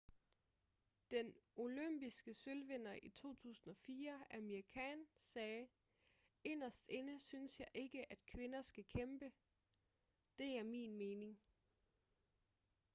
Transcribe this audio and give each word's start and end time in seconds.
den 1.11 1.33
olympiske 1.55 2.33
sølvvinder 2.33 2.93
i 3.03 3.09
2004 3.09 4.23
amir 4.35 4.61
khan 4.69 5.05
sagde 5.19 5.67
inderst 6.43 6.87
inde 6.87 7.19
synes 7.19 7.59
jeg 7.59 7.67
ikke 7.73 8.11
at 8.11 8.25
kvinder 8.25 8.61
skal 8.61 8.83
kæmpe 8.89 9.31
det 10.37 10.57
er 10.57 10.63
min 10.63 10.95
mening 10.95 11.39